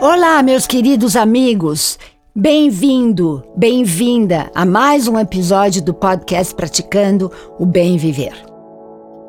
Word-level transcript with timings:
Olá, 0.00 0.42
meus 0.42 0.66
queridos 0.66 1.14
amigos. 1.14 1.98
Bem-vindo, 2.34 3.44
bem-vinda 3.54 4.50
a 4.54 4.64
mais 4.64 5.06
um 5.06 5.18
episódio 5.18 5.82
do 5.82 5.92
podcast 5.92 6.54
Praticando 6.54 7.30
o 7.58 7.66
Bem 7.66 7.98
Viver. 7.98 8.32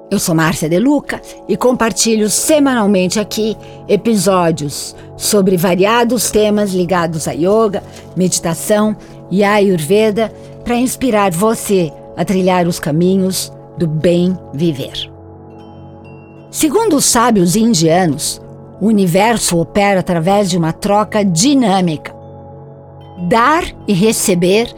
Eu 0.10 0.18
sou 0.18 0.34
Márcia 0.34 0.70
De 0.70 0.79
Luca 0.79 1.21
e 1.46 1.57
compartilho 1.57 2.29
semanalmente 2.29 3.20
aqui 3.20 3.57
episódios 3.89 4.96
sobre 5.17 5.57
variados 5.57 6.31
temas 6.31 6.72
ligados 6.72 7.28
a 7.28 7.33
yoga, 7.33 7.83
meditação 8.15 8.96
e 9.29 9.44
ayurveda 9.44 10.31
para 10.63 10.78
inspirar 10.78 11.31
você 11.31 11.92
a 12.15 12.24
trilhar 12.24 12.65
os 12.65 12.79
caminhos 12.79 13.51
do 13.78 13.90
bem 13.90 14.38
viver. 14.53 15.12
Segundo 16.49 16.95
os 16.95 17.03
sábios 17.03 17.58
indianos, 17.58 18.41
o 18.81 18.88
universo 18.88 19.59
opera 19.59 19.99
através 19.99 20.49
de 20.49 20.58
uma 20.58 20.73
troca 20.73 21.23
dinâmica. 21.23 22.13
Dar 23.30 23.63
e 23.88 23.94
receber 23.94 24.73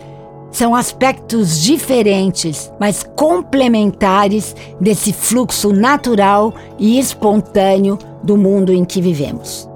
são 0.52 0.76
aspectos 0.76 1.62
diferentes, 1.62 2.72
mas 2.80 3.04
complementares 3.16 4.56
desse 4.80 5.14
fluxo 5.14 5.72
natural 5.72 6.54
e 6.78 7.00
espontâneo 7.00 7.98
do 8.22 8.38
mundo 8.38 8.74
em 8.74 8.84
que 8.84 9.02
vivemos. 9.02 9.68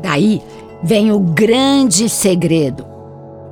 Daí 0.00 0.42
vem 0.82 1.10
o 1.10 1.18
grande 1.18 2.08
segredo. 2.08 2.84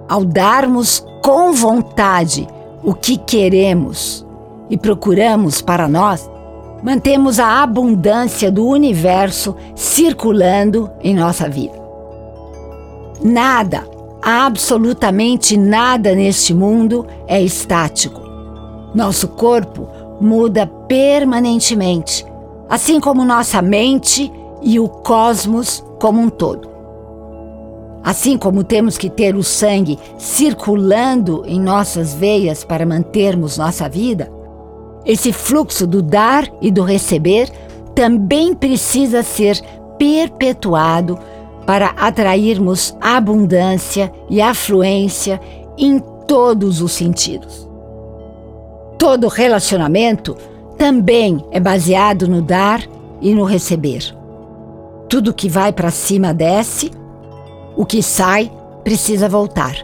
Ao 0.09 0.25
darmos 0.25 1.05
com 1.23 1.53
vontade 1.53 2.47
o 2.85 2.95
que 2.95 3.17
queremos 3.17 4.27
e 4.69 4.77
procuramos 4.77 5.61
para 5.61 5.89
nós, 5.89 6.31
mantemos 6.83 7.39
a 7.39 7.63
abundância 7.63 8.51
do 8.51 8.67
universo 8.67 9.57
circulando 9.75 10.91
em 11.03 11.15
nossa 11.15 11.49
vida. 11.49 11.79
Nada, 13.23 13.85
absolutamente 14.23 15.57
nada 15.57 16.15
neste 16.15 16.55
mundo 16.55 17.07
é 17.27 17.41
estático. 17.41 18.21
Nosso 18.95 19.29
corpo 19.29 19.87
muda 20.21 20.67
permanentemente, 20.67 22.27
assim 22.69 23.01
como 23.01 23.25
nossa 23.25 23.61
mente 23.63 24.33
e 24.63 24.81
o 24.81 24.89
cosmos 24.89 25.85
como 25.99 26.21
um 26.21 26.29
todo. 26.29 26.69
Assim 28.03 28.39
como 28.39 28.65
temos 28.65 28.97
que 28.97 29.11
ter 29.11 29.37
o 29.37 29.43
sangue 29.43 29.99
circulando 30.19 31.43
em 31.47 31.61
nossas 31.61 32.15
veias 32.15 32.65
para 32.65 32.87
mantermos 32.87 33.59
nossa 33.59 33.89
vida, 33.89 34.33
esse 35.05 35.33
fluxo 35.33 35.87
do 35.87 36.03
dar 36.03 36.49
e 36.61 36.71
do 36.71 36.83
receber 36.83 37.51
também 37.95 38.55
precisa 38.55 39.23
ser 39.23 39.61
perpetuado 39.99 41.19
para 41.67 41.89
atrairmos 41.91 42.97
abundância 43.01 44.13
e 44.29 44.41
afluência 44.41 45.41
em 45.77 45.99
todos 46.27 46.81
os 46.81 46.93
sentidos. 46.93 47.69
Todo 48.99 49.29
relacionamento 49.29 50.37
também 50.77 51.45
é 51.51 51.61
baseado 51.61 52.29
no 52.29 52.43
dar 52.43 52.83
e 53.21 53.35
no 53.35 53.45
receber. 53.45 54.17
Tudo 55.09 55.35
que 55.35 55.49
vai 55.49 55.73
para 55.73 55.91
cima 55.91 56.33
desce, 56.33 56.91
o 57.77 57.85
que 57.85 58.03
sai 58.03 58.51
precisa 58.85 59.29
voltar. 59.29 59.77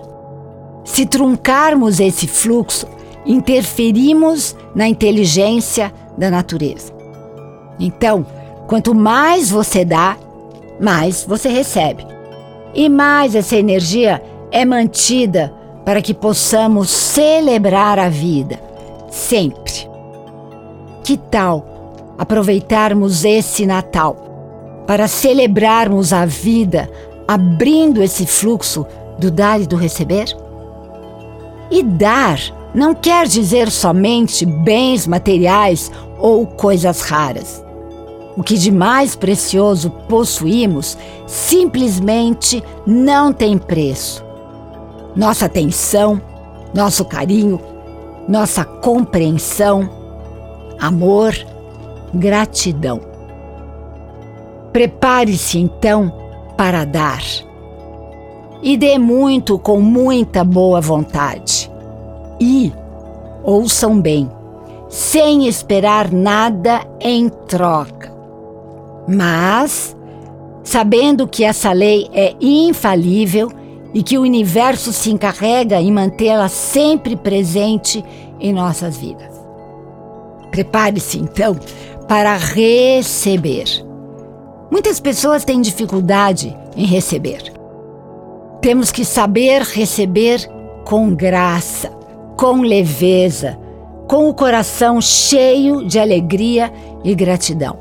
Se 0.84 1.05
truncarmos 1.05 1.98
esse 2.01 2.27
fluxo, 2.27 2.86
interferimos 3.27 4.56
na 4.77 4.87
inteligência 4.87 5.91
da 6.19 6.31
natureza. 6.31 6.93
Então, 7.81 8.27
quanto 8.69 8.95
mais 8.95 9.51
você 9.51 9.87
dá, 9.87 10.19
mais 10.79 11.25
você 11.25 11.49
recebe. 11.49 12.07
E 12.75 12.89
mais 12.91 13.35
essa 13.35 13.57
energia 13.57 14.23
é 14.53 14.67
mantida 14.67 15.53
para 15.83 16.03
que 16.03 16.13
possamos 16.13 16.91
celebrar 16.91 17.98
a 17.98 18.11
vida, 18.11 18.61
sempre. 19.09 19.89
Que 21.03 21.17
tal 21.17 22.15
aproveitarmos 22.19 23.25
esse 23.25 23.65
Natal 23.65 24.17
para 24.86 25.09
celebrarmos 25.09 26.13
a 26.13 26.27
vida, 26.27 26.91
abrindo 27.27 28.03
esse 28.03 28.27
fluxo 28.27 28.86
do 29.19 29.31
dar 29.31 29.61
e 29.61 29.67
do 29.67 29.77
receber? 29.77 30.27
E 31.70 31.83
dar 31.83 32.39
não 32.77 32.95
quer 32.95 33.27
dizer 33.27 33.70
somente 33.70 34.45
bens 34.45 35.07
materiais 35.07 35.91
ou 36.19 36.47
coisas 36.47 37.01
raras. 37.01 37.64
O 38.37 38.42
que 38.42 38.59
de 38.59 38.70
mais 38.70 39.17
precioso 39.17 39.89
possuímos 40.07 40.98
simplesmente 41.27 42.63
não 42.86 43.33
tem 43.33 43.57
preço. 43.57 44.23
Nossa 45.17 45.47
atenção, 45.47 46.20
nosso 46.75 47.03
carinho, 47.07 47.59
nossa 48.29 48.63
compreensão, 48.63 49.89
amor, 50.79 51.35
gratidão. 52.13 53.01
Prepare-se 54.70 55.59
então 55.59 56.13
para 56.59 56.85
dar. 56.85 57.23
E 58.63 58.77
dê 58.77 58.98
muito 58.98 59.59
com 59.59 59.81
muita 59.81 60.45
boa 60.45 60.79
vontade 60.79 61.75
e 62.41 62.73
ouçam 63.42 64.01
bem, 64.01 64.30
sem 64.89 65.47
esperar 65.47 66.13
nada 66.13 66.86
em 67.01 67.29
troca. 67.29 68.13
Mas, 69.08 69.97
sabendo 70.63 71.29
que 71.29 71.45
essa 71.45 71.73
lei 71.73 72.08
é 72.13 72.35
infalível 72.41 73.51
e 73.95 74.02
que 74.02 74.19
o 74.19 74.23
universo 74.23 74.92
se 74.92 75.11
encarrega 75.11 75.80
em 75.80 75.92
mantê-la 75.92 76.48
sempre 76.48 77.17
presente 77.17 78.05
em 78.41 78.53
nossas 78.53 78.97
vidas. 78.97 79.35
Prepare-se 80.51 81.18
então 81.18 81.57
para 82.08 82.36
receber. 82.36 83.64
Muitas 84.70 85.01
pessoas 85.01 85.45
têm 85.45 85.61
dificuldade 85.61 86.57
em 86.77 86.85
receber. 86.85 87.53
Temos 88.61 88.91
que 88.91 89.05
saber 89.05 89.63
receber 89.63 90.41
com 90.85 91.14
graça, 91.14 91.91
com 92.36 92.61
leveza, 92.61 93.58
com 94.07 94.29
o 94.29 94.35
coração 94.35 95.01
cheio 95.01 95.85
de 95.85 95.98
alegria 95.98 96.73
e 97.02 97.14
gratidão. 97.14 97.79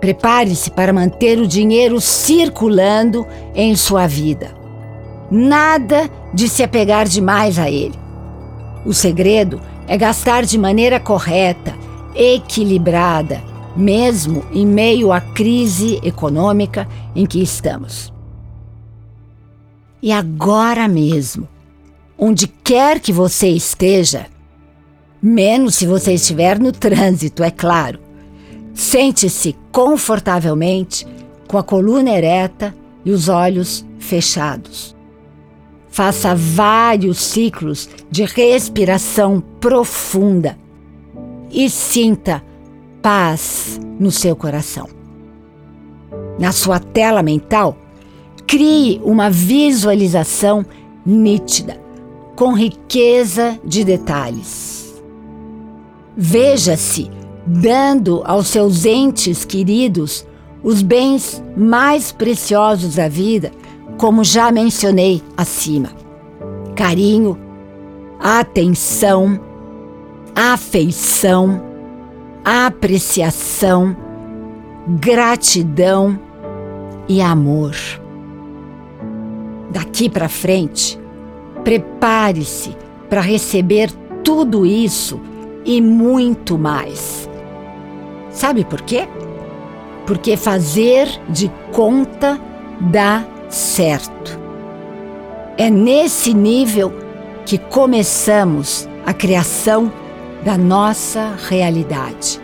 Prepare-se 0.00 0.70
para 0.70 0.92
manter 0.92 1.38
o 1.38 1.46
dinheiro 1.46 2.00
circulando 2.00 3.24
em 3.54 3.76
sua 3.76 4.06
vida. 4.06 4.50
Nada 5.30 6.10
de 6.34 6.48
se 6.48 6.62
apegar 6.62 7.06
demais 7.06 7.58
a 7.58 7.70
ele. 7.70 7.94
O 8.84 8.92
segredo 8.92 9.60
é 9.86 9.96
gastar 9.96 10.44
de 10.44 10.58
maneira 10.58 10.98
correta, 10.98 11.72
equilibrada, 12.14 13.40
mesmo 13.76 14.44
em 14.52 14.66
meio 14.66 15.12
à 15.12 15.20
crise 15.20 16.00
econômica 16.02 16.88
em 17.14 17.24
que 17.24 17.40
estamos. 17.40 18.12
E 20.02 20.10
agora 20.10 20.88
mesmo, 20.88 21.48
onde 22.24 22.46
quer 22.46 23.00
que 23.00 23.12
você 23.12 23.48
esteja, 23.48 24.26
menos 25.20 25.74
se 25.74 25.88
você 25.88 26.12
estiver 26.12 26.56
no 26.56 26.70
trânsito, 26.70 27.42
é 27.42 27.50
claro. 27.50 27.98
Sente-se 28.72 29.56
confortavelmente, 29.72 31.04
com 31.48 31.58
a 31.58 31.64
coluna 31.64 32.10
ereta 32.10 32.72
e 33.04 33.10
os 33.10 33.28
olhos 33.28 33.84
fechados. 33.98 34.94
Faça 35.88 36.32
vários 36.32 37.18
ciclos 37.18 37.88
de 38.08 38.22
respiração 38.24 39.42
profunda 39.60 40.56
e 41.50 41.68
sinta 41.68 42.40
paz 43.02 43.80
no 43.98 44.12
seu 44.12 44.36
coração. 44.36 44.88
Na 46.38 46.52
sua 46.52 46.78
tela 46.78 47.20
mental, 47.20 47.76
crie 48.46 49.00
uma 49.02 49.28
visualização 49.28 50.64
nítida 51.04 51.81
com 52.36 52.52
riqueza 52.54 53.58
de 53.64 53.84
detalhes. 53.84 55.02
Veja-se 56.16 57.10
dando 57.46 58.22
aos 58.24 58.48
seus 58.48 58.84
entes 58.84 59.44
queridos 59.44 60.26
os 60.62 60.80
bens 60.80 61.42
mais 61.56 62.12
preciosos 62.12 62.94
da 62.94 63.08
vida, 63.08 63.50
como 63.98 64.22
já 64.22 64.50
mencionei 64.52 65.22
acima: 65.36 65.90
carinho, 66.76 67.38
atenção, 68.20 69.40
afeição, 70.34 71.62
apreciação, 72.44 73.96
gratidão 75.00 76.18
e 77.08 77.20
amor. 77.20 77.74
Daqui 79.70 80.08
para 80.08 80.28
frente, 80.28 81.01
Prepare-se 81.64 82.76
para 83.08 83.20
receber 83.20 83.90
tudo 84.24 84.64
isso 84.64 85.20
e 85.64 85.80
muito 85.80 86.58
mais. 86.58 87.28
Sabe 88.30 88.64
por 88.64 88.82
quê? 88.82 89.08
Porque 90.06 90.36
fazer 90.36 91.08
de 91.28 91.50
conta 91.72 92.40
dá 92.80 93.24
certo. 93.48 94.40
É 95.56 95.70
nesse 95.70 96.32
nível 96.34 96.92
que 97.44 97.58
começamos 97.58 98.88
a 99.04 99.12
criação 99.12 99.92
da 100.44 100.56
nossa 100.56 101.36
realidade. 101.48 102.40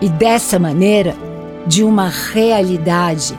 E 0.00 0.08
dessa 0.08 0.58
maneira, 0.58 1.14
de 1.66 1.84
uma 1.84 2.08
realidade 2.08 3.38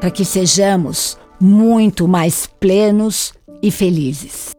para 0.00 0.10
que 0.10 0.24
sejamos 0.24 1.18
muito 1.40 2.06
mais 2.06 2.46
plenos 2.46 3.32
e 3.62 3.70
felizes. 3.70 4.50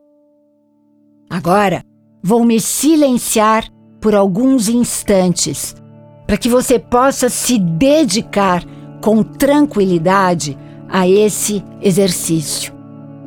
Agora, 1.30 1.84
vou 2.24 2.44
me 2.44 2.60
silenciar 2.60 3.66
por 4.02 4.16
alguns 4.16 4.68
instantes 4.68 5.76
para 6.26 6.38
que 6.38 6.50
você 6.50 6.78
possa 6.78 7.30
se 7.30 7.58
dedicar 7.58 8.64
com 9.02 9.24
tranquilidade 9.24 10.58
a 10.88 11.08
esse 11.08 11.64
exercício. 11.82 12.74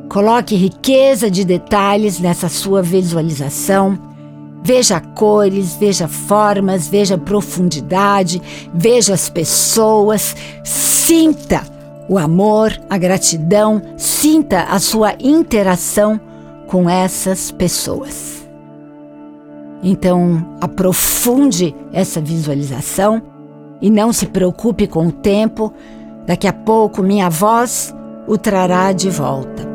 Coloque 0.09 0.55
riqueza 0.55 1.29
de 1.29 1.43
detalhes 1.43 2.19
nessa 2.19 2.47
sua 2.47 2.81
visualização. 2.81 3.97
Veja 4.63 4.99
cores, 4.99 5.75
veja 5.75 6.07
formas, 6.07 6.87
veja 6.87 7.17
profundidade, 7.17 8.41
veja 8.73 9.13
as 9.13 9.29
pessoas, 9.29 10.35
sinta 10.63 11.72
o 12.13 12.19
amor, 12.19 12.79
a 12.91 12.95
gratidão, 12.95 13.81
sinta 13.97 14.65
a 14.65 14.77
sua 14.77 15.15
interação 15.19 16.21
com 16.67 16.87
essas 16.87 17.49
pessoas. 17.49 18.47
Então, 19.81 20.45
aprofunde 20.61 21.75
essa 21.91 22.21
visualização 22.21 23.19
e 23.81 23.89
não 23.89 24.13
se 24.13 24.27
preocupe 24.27 24.85
com 24.85 25.07
o 25.07 25.11
tempo, 25.11 25.73
daqui 26.27 26.47
a 26.47 26.53
pouco 26.53 27.01
minha 27.01 27.31
voz 27.31 27.91
o 28.27 28.37
trará 28.37 28.91
de 28.91 29.09
volta. 29.09 29.72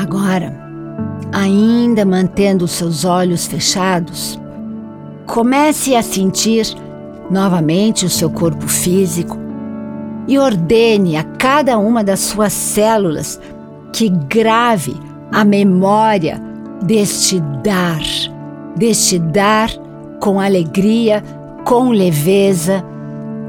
Agora, 0.00 0.50
ainda 1.30 2.06
mantendo 2.06 2.66
seus 2.66 3.04
olhos 3.04 3.46
fechados, 3.46 4.40
comece 5.26 5.94
a 5.94 6.00
sentir 6.00 6.66
novamente 7.30 8.06
o 8.06 8.08
seu 8.08 8.30
corpo 8.30 8.66
físico 8.66 9.36
e 10.26 10.38
ordene 10.38 11.18
a 11.18 11.22
cada 11.22 11.76
uma 11.78 12.02
das 12.02 12.20
suas 12.20 12.54
células 12.54 13.38
que 13.92 14.08
grave 14.08 14.96
a 15.30 15.44
memória 15.44 16.40
deste 16.82 17.38
dar, 17.62 18.00
deste 18.74 19.18
dar 19.18 19.68
com 20.18 20.40
alegria, 20.40 21.22
com 21.66 21.90
leveza, 21.90 22.82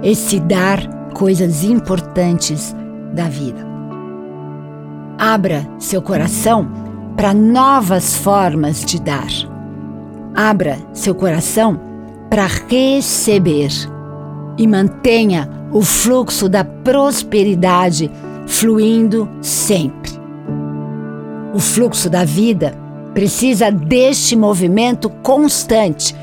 esse 0.03 0.37
dar 0.37 0.85
coisas 1.13 1.63
importantes 1.63 2.75
da 3.13 3.29
vida. 3.29 3.70
Abra 5.23 5.67
seu 5.77 6.01
coração 6.01 6.67
para 7.15 7.31
novas 7.31 8.17
formas 8.17 8.83
de 8.83 8.99
dar. 8.99 9.27
Abra 10.33 10.79
seu 10.93 11.13
coração 11.13 11.79
para 12.27 12.47
receber 12.67 13.69
e 14.57 14.65
mantenha 14.65 15.47
o 15.71 15.83
fluxo 15.83 16.49
da 16.49 16.63
prosperidade 16.63 18.09
fluindo 18.47 19.29
sempre. 19.43 20.11
O 21.53 21.59
fluxo 21.59 22.09
da 22.09 22.25
vida 22.25 22.75
precisa 23.13 23.71
deste 23.71 24.35
movimento 24.35 25.07
constante 25.21 26.15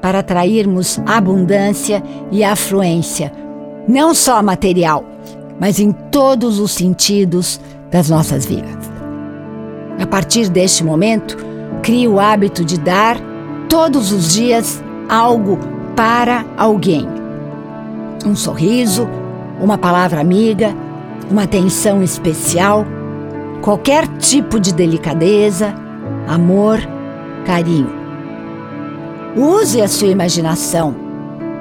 para 0.00 0.20
atrairmos 0.20 1.00
abundância 1.04 2.00
e 2.30 2.44
afluência, 2.44 3.32
não 3.88 4.14
só 4.14 4.40
material, 4.44 5.04
mas 5.58 5.80
em 5.80 5.90
todos 5.90 6.60
os 6.60 6.70
sentidos 6.70 7.60
das 7.94 8.10
nossas 8.10 8.44
vidas. 8.44 8.90
A 10.00 10.04
partir 10.04 10.48
deste 10.48 10.82
momento, 10.82 11.36
crie 11.80 12.08
o 12.08 12.18
hábito 12.18 12.64
de 12.64 12.76
dar 12.76 13.16
todos 13.68 14.10
os 14.10 14.34
dias 14.34 14.82
algo 15.08 15.56
para 15.94 16.44
alguém. 16.56 17.06
Um 18.26 18.34
sorriso, 18.34 19.08
uma 19.60 19.78
palavra 19.78 20.20
amiga, 20.20 20.74
uma 21.30 21.44
atenção 21.44 22.02
especial, 22.02 22.84
qualquer 23.62 24.08
tipo 24.18 24.58
de 24.58 24.74
delicadeza, 24.74 25.72
amor, 26.26 26.80
carinho. 27.46 27.92
Use 29.36 29.80
a 29.80 29.86
sua 29.86 30.08
imaginação 30.08 30.96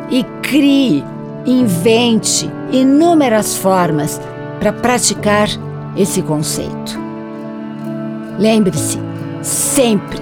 e 0.09 0.23
crie, 0.41 1.03
invente 1.45 2.49
inúmeras 2.71 3.55
formas 3.55 4.19
para 4.59 4.73
praticar 4.73 5.47
esse 5.95 6.21
conceito. 6.21 6.99
Lembre-se 8.39 8.99
sempre 9.41 10.19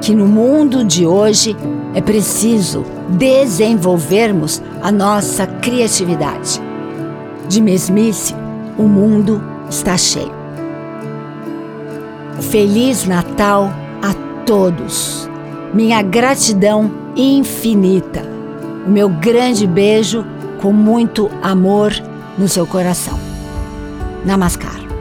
que 0.00 0.14
no 0.14 0.26
mundo 0.26 0.84
de 0.84 1.06
hoje 1.06 1.56
é 1.94 2.00
preciso 2.00 2.84
desenvolvermos 3.08 4.62
a 4.82 4.90
nossa 4.90 5.46
criatividade. 5.46 6.60
De 7.48 7.60
mesmice, 7.60 8.34
o 8.78 8.84
mundo 8.84 9.42
está 9.68 9.96
cheio. 9.96 10.32
Feliz 12.40 13.06
Natal 13.06 13.70
a 14.02 14.12
todos. 14.44 15.28
Minha 15.72 16.02
gratidão 16.02 16.90
infinita. 17.14 18.22
O 18.86 18.90
meu 18.90 19.08
grande 19.08 19.66
beijo 19.66 20.24
com 20.60 20.72
muito 20.72 21.30
amor 21.42 21.92
no 22.36 22.48
seu 22.48 22.66
coração. 22.66 23.18
Namaskar. 24.24 24.91